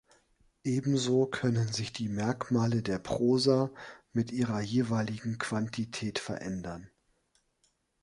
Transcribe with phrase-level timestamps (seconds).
[0.63, 3.69] Ebenso können sich die Merkmale der Prosa
[4.13, 6.89] mit ihrer jeweiligen Quantität verändern.